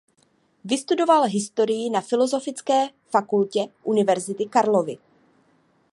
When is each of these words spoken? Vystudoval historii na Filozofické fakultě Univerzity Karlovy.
Vystudoval 0.63 1.27
historii 1.27 1.89
na 1.89 2.01
Filozofické 2.01 2.89
fakultě 3.11 3.67
Univerzity 3.83 4.45
Karlovy. 4.45 4.97